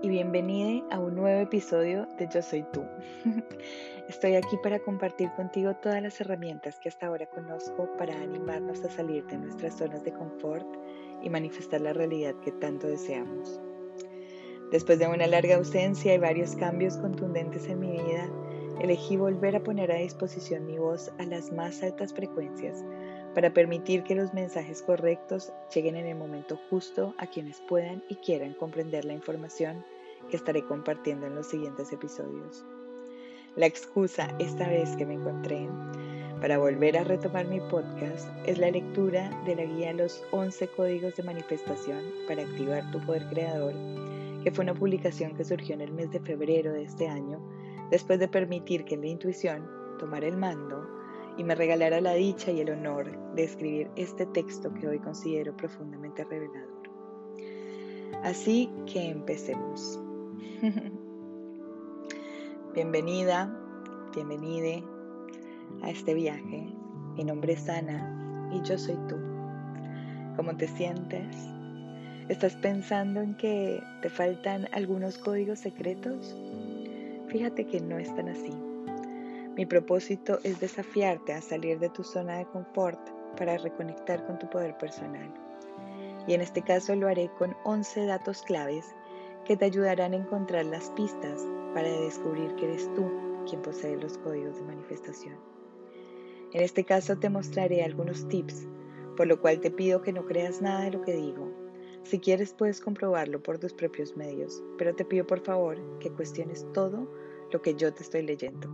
[0.00, 2.84] y bienvenida a un nuevo episodio de Yo Soy Tú.
[4.08, 8.90] Estoy aquí para compartir contigo todas las herramientas que hasta ahora conozco para animarnos a
[8.90, 10.66] salir de nuestras zonas de confort
[11.22, 13.60] y manifestar la realidad que tanto deseamos.
[14.70, 18.30] Después de una larga ausencia y varios cambios contundentes en mi vida,
[18.80, 22.84] elegí volver a poner a disposición mi voz a las más altas frecuencias
[23.34, 28.16] para permitir que los mensajes correctos lleguen en el momento justo a quienes puedan y
[28.16, 29.84] quieran comprender la información
[30.30, 32.64] que estaré compartiendo en los siguientes episodios.
[33.56, 35.68] La excusa esta vez que me encontré
[36.40, 41.16] para volver a retomar mi podcast es la lectura de la guía Los 11 Códigos
[41.16, 43.74] de Manifestación para Activar tu Poder Creador,
[44.44, 47.40] que fue una publicación que surgió en el mes de febrero de este año,
[47.90, 50.86] después de permitir que la intuición tomara el mando
[51.36, 55.56] y me regalara la dicha y el honor de escribir este texto que hoy considero
[55.56, 56.78] profundamente revelador.
[58.22, 60.00] Así que empecemos.
[62.74, 63.50] Bienvenida,
[64.14, 64.84] bienvenide
[65.82, 66.72] a este viaje.
[67.16, 69.16] Mi nombre es Ana y yo soy tú.
[70.36, 71.36] ¿Cómo te sientes?
[72.28, 76.36] ¿Estás pensando en que te faltan algunos códigos secretos?
[77.28, 78.52] Fíjate que no están así.
[79.56, 83.00] Mi propósito es desafiarte a salir de tu zona de confort
[83.36, 85.34] para reconectar con tu poder personal.
[86.28, 88.94] Y en este caso lo haré con 11 datos claves
[89.48, 93.10] que te ayudarán a encontrar las pistas para descubrir que eres tú
[93.48, 95.36] quien posee los códigos de manifestación.
[96.52, 98.68] En este caso te mostraré algunos tips,
[99.16, 101.50] por lo cual te pido que no creas nada de lo que digo.
[102.02, 106.66] Si quieres puedes comprobarlo por tus propios medios, pero te pido por favor que cuestiones
[106.74, 107.10] todo
[107.50, 108.68] lo que yo te estoy leyendo.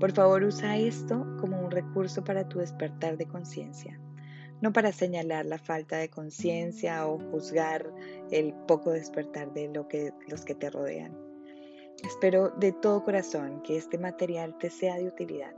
[0.00, 4.00] Por favor, usa esto como un recurso para tu despertar de conciencia,
[4.60, 7.92] no para señalar la falta de conciencia o juzgar
[8.30, 11.16] el poco despertar de lo que, los que te rodean.
[12.04, 15.54] Espero de todo corazón que este material te sea de utilidad.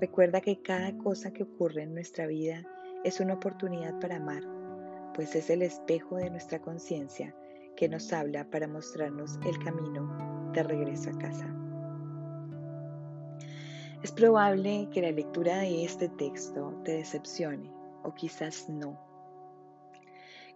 [0.00, 2.62] Recuerda que cada cosa que ocurre en nuestra vida
[3.04, 4.42] es una oportunidad para amar,
[5.14, 7.34] pues es el espejo de nuestra conciencia
[7.76, 11.54] que nos habla para mostrarnos el camino de regreso a casa.
[14.02, 17.77] Es probable que la lectura de este texto te decepcione
[18.08, 18.98] o quizás no.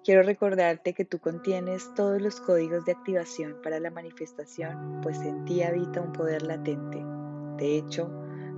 [0.04, 5.44] Quiero recordarte que tú contienes todos los códigos de activación para la manifestación, pues en
[5.44, 6.98] ti habita un poder latente.
[7.56, 8.10] De hecho,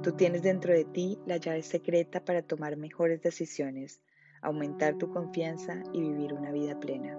[0.03, 4.01] tú tienes dentro de ti la llave secreta para tomar mejores decisiones,
[4.41, 7.19] aumentar tu confianza y vivir una vida plena.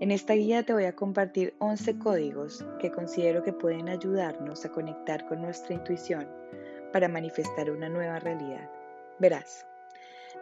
[0.00, 4.72] En esta guía te voy a compartir 11 códigos que considero que pueden ayudarnos a
[4.72, 6.28] conectar con nuestra intuición
[6.92, 8.70] para manifestar una nueva realidad.
[9.18, 9.66] Verás,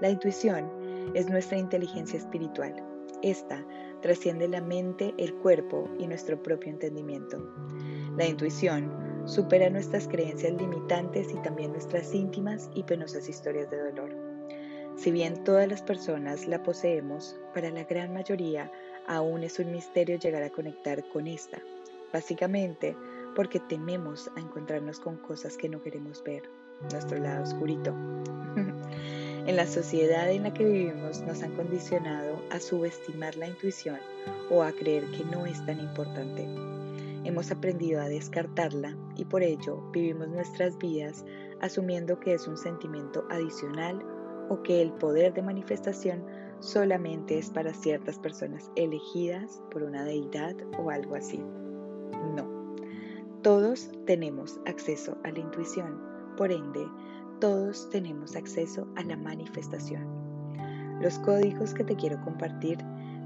[0.00, 0.70] la intuición
[1.14, 2.74] es nuestra inteligencia espiritual.
[3.22, 3.64] Esta
[4.00, 7.38] trasciende la mente, el cuerpo y nuestro propio entendimiento.
[8.16, 8.92] La intuición
[9.26, 14.14] supera nuestras creencias limitantes y también nuestras íntimas y penosas historias de dolor.
[14.96, 18.70] Si bien todas las personas la poseemos, para la gran mayoría
[19.06, 21.60] aún es un misterio llegar a conectar con esta,
[22.12, 22.96] básicamente
[23.34, 26.42] porque tememos a encontrarnos con cosas que no queremos ver,
[26.90, 27.94] nuestro lado oscurito.
[29.48, 33.96] en la sociedad en la que vivimos nos han condicionado a subestimar la intuición
[34.50, 36.46] o a creer que no es tan importante.
[37.24, 41.24] Hemos aprendido a descartarla y por ello vivimos nuestras vidas
[41.62, 44.04] asumiendo que es un sentimiento adicional
[44.50, 46.22] o que el poder de manifestación
[46.60, 51.42] solamente es para ciertas personas elegidas por una deidad o algo así.
[52.36, 52.76] No,
[53.40, 55.98] todos tenemos acceso a la intuición,
[56.36, 56.86] por ende,
[57.40, 60.06] todos tenemos acceso a la manifestación.
[61.00, 62.78] Los códigos que te quiero compartir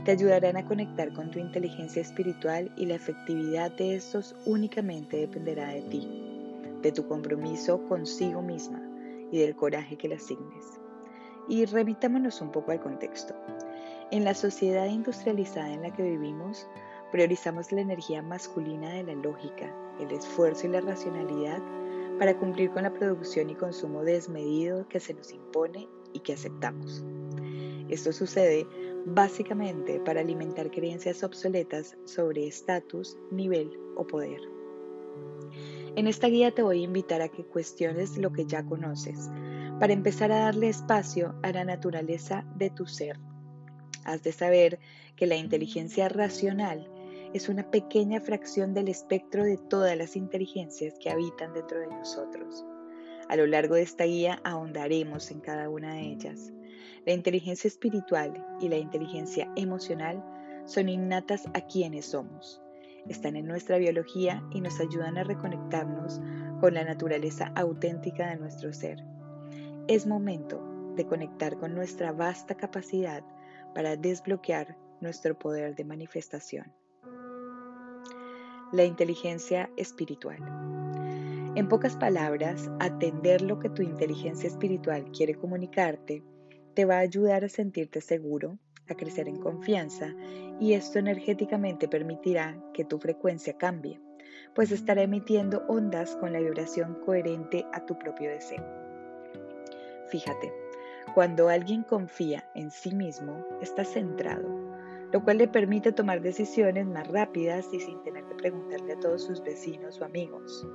[0.05, 5.69] te ayudarán a conectar con tu inteligencia espiritual y la efectividad de estos únicamente dependerá
[5.69, 6.09] de ti,
[6.83, 8.83] de tu compromiso consigo misma
[9.31, 10.81] y del coraje que le asignes.
[11.49, 13.35] Y remitámonos un poco al contexto.
[14.11, 16.67] En la sociedad industrializada en la que vivimos,
[17.11, 21.63] priorizamos la energía masculina de la lógica, el esfuerzo y la racionalidad
[22.23, 27.03] para cumplir con la producción y consumo desmedido que se nos impone y que aceptamos.
[27.89, 28.65] Esto sucede
[29.07, 34.41] básicamente para alimentar creencias obsoletas sobre estatus, nivel o poder.
[35.97, 39.29] En esta guía te voy a invitar a que cuestiones lo que ya conoces,
[39.81, 43.19] para empezar a darle espacio a la naturaleza de tu ser.
[44.05, 44.79] Has de saber
[45.17, 46.89] que la inteligencia racional
[47.35, 52.65] es una pequeña fracción del espectro de todas las inteligencias que habitan dentro de nosotros.
[53.29, 56.53] A lo largo de esta guía ahondaremos en cada una de ellas.
[57.07, 60.23] La inteligencia espiritual y la inteligencia emocional
[60.67, 62.61] son innatas a quienes somos.
[63.09, 66.21] Están en nuestra biología y nos ayudan a reconectarnos
[66.61, 69.03] con la naturaleza auténtica de nuestro ser.
[69.89, 70.63] Es momento
[70.95, 73.25] de conectar con nuestra vasta capacidad
[73.75, 76.82] para desbloquear nuestro poder de manifestación.
[78.73, 80.39] La inteligencia espiritual.
[81.55, 86.23] En pocas palabras, atender lo que tu inteligencia espiritual quiere comunicarte
[86.73, 88.59] te va a ayudar a sentirte seguro,
[88.89, 90.15] a crecer en confianza
[90.59, 94.01] y esto energéticamente permitirá que tu frecuencia cambie,
[94.55, 98.65] pues estará emitiendo ondas con la vibración coherente a tu propio deseo.
[100.09, 100.51] Fíjate,
[101.15, 104.72] cuando alguien confía en sí mismo, está centrado,
[105.13, 109.25] lo cual le permite tomar decisiones más rápidas y sin tener que preguntarle a todos
[109.25, 110.67] sus vecinos o amigos.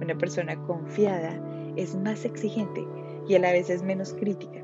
[0.00, 1.40] Una persona confiada
[1.76, 2.86] es más exigente
[3.26, 4.62] y a la vez es menos crítica.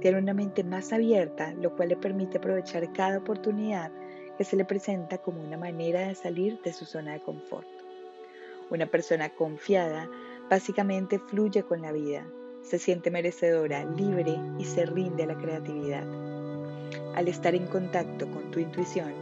[0.00, 3.92] Tiene una mente más abierta, lo cual le permite aprovechar cada oportunidad
[4.36, 7.68] que se le presenta como una manera de salir de su zona de confort.
[8.70, 10.08] Una persona confiada
[10.50, 12.26] básicamente fluye con la vida,
[12.62, 16.23] se siente merecedora, libre y se rinde a la creatividad.
[17.14, 19.12] Al estar en contacto con tu intuición,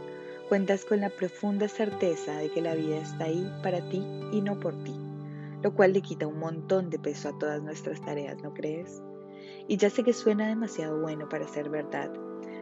[0.49, 4.59] cuentas con la profunda certeza de que la vida está ahí para ti y no
[4.59, 4.93] por ti
[5.63, 9.01] lo cual le quita un montón de peso a todas nuestras tareas, ¿no crees?
[9.67, 12.11] Y ya sé que suena demasiado bueno para ser verdad,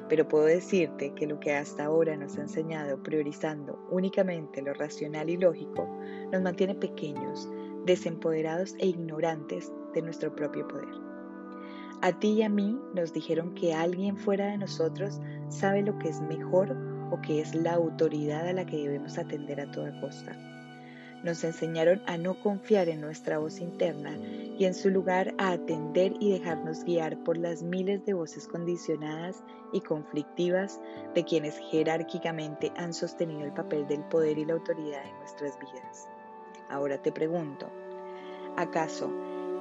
[0.08, 5.30] pero puedo decirte que lo que hasta ahora nos ha enseñado priorizando únicamente lo racional
[5.30, 5.88] y lógico
[6.32, 7.50] nos mantiene pequeños,
[7.86, 11.11] desempoderados e ignorantes de nuestro propio poder.
[12.04, 15.20] A ti y a mí nos dijeron que alguien fuera de nosotros
[15.50, 16.76] sabe lo que es mejor
[17.12, 20.36] o que es la autoridad a la que debemos atender a toda costa.
[21.24, 26.14] Nos enseñaron a no confiar en nuestra voz interna y en su lugar a atender
[26.20, 30.82] y dejarnos guiar por las miles de voces condicionadas y conflictivas
[31.14, 36.08] de quienes jerárquicamente han sostenido el papel del poder y la autoridad en nuestras vidas.
[36.68, 37.68] Ahora te pregunto,
[38.58, 39.12] ¿acaso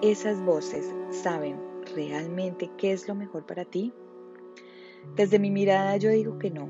[0.00, 3.92] esas voces saben realmente qué es lo mejor para ti?
[5.16, 6.68] Desde mi mirada yo digo que no.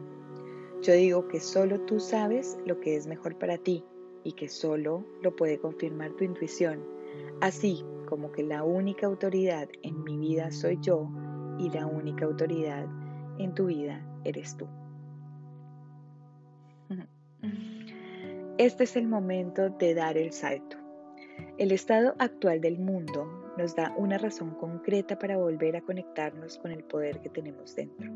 [0.83, 3.85] Yo digo que solo tú sabes lo que es mejor para ti
[4.25, 6.83] y que solo lo puede confirmar tu intuición,
[7.41, 11.09] así como que la única autoridad en mi vida soy yo
[11.59, 12.87] y la única autoridad
[13.39, 14.67] en tu vida eres tú.
[18.59, 20.77] Este es el momento de dar el salto.
[21.57, 26.73] El estado actual del mundo nos da una razón concreta para volver a conectarnos con
[26.73, 28.11] el poder que tenemos dentro.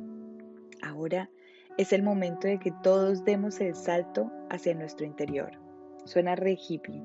[0.82, 1.30] Ahora
[1.76, 5.64] es el momento de que todos demos el salto hacia nuestro interior
[6.04, 7.02] Suena re hippie,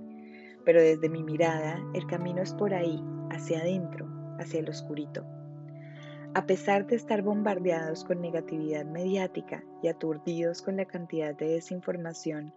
[0.65, 4.07] pero desde mi mirada el camino es por ahí, hacia adentro,
[4.39, 5.25] hacia el oscurito.
[6.33, 12.53] A pesar de estar bombardeados con negatividad mediática y aturdidos con la cantidad de desinformación,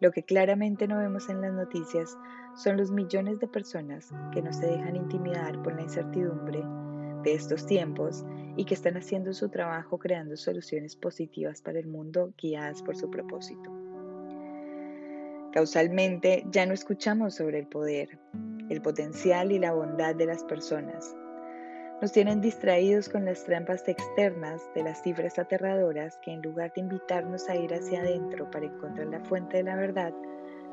[0.00, 2.16] lo que claramente no vemos en las noticias
[2.56, 6.62] son los millones de personas que no se dejan intimidar por la incertidumbre
[7.22, 8.24] de estos tiempos
[8.56, 13.10] y que están haciendo su trabajo creando soluciones positivas para el mundo guiadas por su
[13.10, 13.72] propósito.
[15.52, 18.18] Causalmente ya no escuchamos sobre el poder,
[18.68, 21.14] el potencial y la bondad de las personas.
[22.00, 26.82] Nos tienen distraídos con las trampas externas de las cifras aterradoras que en lugar de
[26.82, 30.12] invitarnos a ir hacia adentro para encontrar la fuente de la verdad,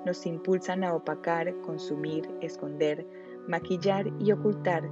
[0.05, 3.05] nos impulsan a opacar, consumir, esconder,
[3.47, 4.83] maquillar y ocultar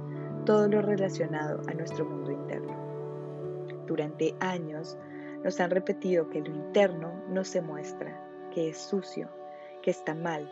[0.46, 2.76] todo lo relacionado a nuestro mundo interno.
[3.86, 4.96] Durante años
[5.42, 8.18] nos han repetido que lo interno no se muestra,
[8.54, 9.28] que es sucio,
[9.82, 10.50] que está mal?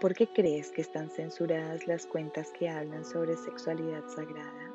[0.00, 4.67] ¿Por qué crees que están censuradas las cuentas que hablan sobre sexualidad sagrada?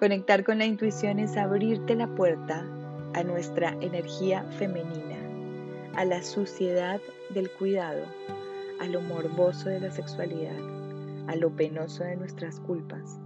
[0.00, 2.66] Conectar con la intuición es abrirte la puerta
[3.12, 5.18] a nuestra energía femenina,
[5.94, 7.02] a la suciedad
[7.34, 8.00] del cuidado,
[8.80, 10.56] a lo morboso de la sexualidad,
[11.26, 13.20] a lo penoso de nuestras culpas.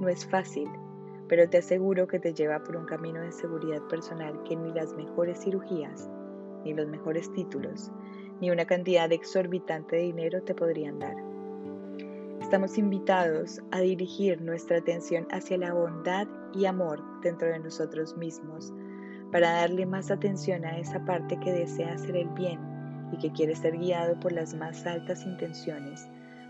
[0.00, 0.68] No es fácil,
[1.28, 4.94] pero te aseguro que te lleva por un camino de seguridad personal que ni las
[4.94, 6.10] mejores cirugías,
[6.64, 7.92] ni los mejores títulos,
[8.40, 11.35] ni una cantidad exorbitante de dinero te podrían dar.
[12.46, 18.72] Estamos invitados a dirigir nuestra atención hacia la bondad y amor dentro de nosotros mismos,
[19.32, 22.60] para darle más atención a esa parte que desea hacer el bien
[23.10, 26.06] y que quiere ser guiado por las más altas intenciones,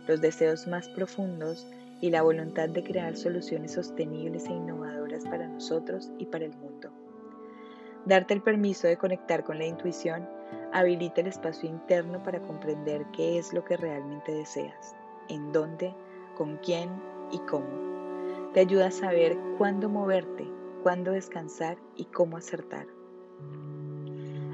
[0.07, 1.67] los deseos más profundos
[2.03, 6.91] y la voluntad de crear soluciones sostenibles e innovadoras para nosotros y para el mundo.
[8.05, 10.29] Darte el permiso de conectar con la intuición
[10.75, 14.95] habilita el espacio interno para comprender qué es lo que realmente deseas,
[15.29, 15.95] en dónde,
[16.37, 16.91] con quién
[17.33, 18.51] y cómo.
[18.53, 20.47] Te ayuda a saber cuándo moverte,
[20.83, 22.87] cuándo descansar y cómo acertar.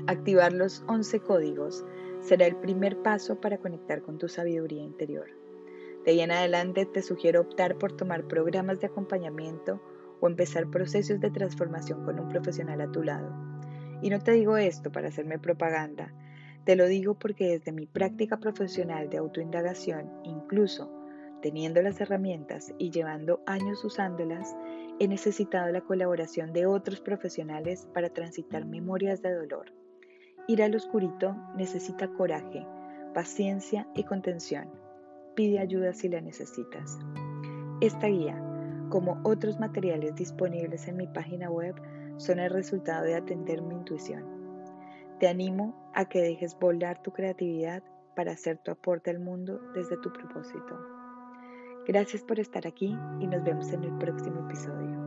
[0.07, 1.85] Activar los 11 códigos
[2.21, 5.27] será el primer paso para conectar con tu sabiduría interior.
[6.05, 9.81] De ahí en adelante te sugiero optar por tomar programas de acompañamiento
[10.21, 13.33] o empezar procesos de transformación con un profesional a tu lado.
[14.03, 16.13] Y no te digo esto para hacerme propaganda,
[16.65, 20.91] te lo digo porque desde mi práctica profesional de autoindagación, incluso
[21.41, 24.55] teniendo las herramientas y llevando años usándolas,
[25.01, 29.73] he necesitado la colaboración de otros profesionales para transitar memorias de dolor.
[30.47, 32.65] Ir al oscurito necesita coraje,
[33.13, 34.71] paciencia y contención.
[35.35, 36.99] Pide ayuda si la necesitas.
[37.81, 38.41] Esta guía,
[38.89, 41.75] como otros materiales disponibles en mi página web,
[42.19, 44.42] son el resultado de atender mi intuición.
[45.23, 47.81] Te animo a que dejes volar tu creatividad
[48.17, 50.77] para hacer tu aporte al mundo desde tu propósito.
[51.87, 55.02] Gracias por estar aquí y nos vemos en el próximo episodio.